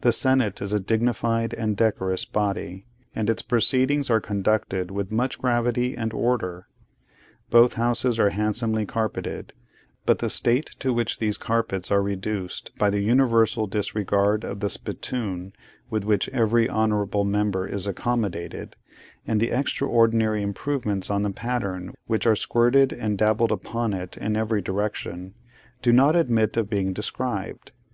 The 0.00 0.12
Senate 0.12 0.62
is 0.62 0.72
a 0.72 0.80
dignified 0.80 1.52
and 1.52 1.76
decorous 1.76 2.24
body, 2.24 2.86
and 3.14 3.28
its 3.28 3.42
proceedings 3.42 4.08
are 4.08 4.18
conducted 4.18 4.90
with 4.90 5.12
much 5.12 5.38
gravity 5.38 5.94
and 5.94 6.10
order. 6.14 6.68
Both 7.50 7.74
houses 7.74 8.18
are 8.18 8.30
handsomely 8.30 8.86
carpeted; 8.86 9.52
but 10.06 10.20
the 10.20 10.30
state 10.30 10.70
to 10.78 10.94
which 10.94 11.18
these 11.18 11.36
carpets 11.36 11.90
are 11.90 12.00
reduced 12.00 12.74
by 12.78 12.88
the 12.88 13.02
universal 13.02 13.66
disregard 13.66 14.42
of 14.42 14.60
the 14.60 14.70
spittoon 14.70 15.52
with 15.90 16.02
which 16.04 16.30
every 16.30 16.66
honourable 16.70 17.26
member 17.26 17.68
is 17.68 17.86
accommodated, 17.86 18.74
and 19.26 19.38
the 19.38 19.50
extraordinary 19.50 20.42
improvements 20.42 21.10
on 21.10 21.24
the 21.24 21.30
pattern 21.30 21.92
which 22.06 22.26
are 22.26 22.34
squirted 22.36 22.90
and 22.90 23.18
dabbled 23.18 23.52
upon 23.52 23.92
it 23.92 24.16
in 24.16 24.34
every 24.34 24.62
direction, 24.62 25.34
do 25.82 25.92
not 25.92 26.16
admit 26.16 26.56
of 26.56 26.70
being 26.70 26.94
described. 26.94 27.72